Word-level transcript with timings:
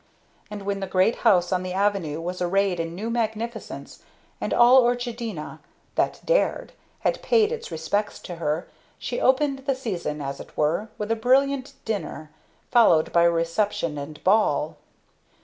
And 0.49 0.63
when 0.63 0.79
the 0.79 0.87
great 0.87 1.17
house 1.17 1.51
on 1.51 1.61
the 1.61 1.73
avenue 1.73 2.19
was 2.19 2.41
arrayed 2.41 2.79
in 2.79 2.95
new 2.95 3.11
magnificence, 3.11 4.01
and 4.41 4.51
all 4.51 4.81
Orchardina 4.83 5.59
that 5.93 6.21
dared 6.25 6.71
had 7.01 7.21
paid 7.21 7.51
its 7.51 7.69
respects 7.71 8.17
to 8.21 8.37
her, 8.37 8.67
she 8.97 9.21
opened 9.21 9.59
the 9.59 9.75
season, 9.75 10.19
as 10.19 10.39
it 10.39 10.57
were, 10.57 10.89
with 10.97 11.11
a 11.11 11.15
brilliant 11.15 11.73
dinner, 11.85 12.31
followed 12.71 13.13
by 13.13 13.25
a 13.25 13.29
reception 13.29 13.99
and 13.99 14.23
ball. 14.23 14.77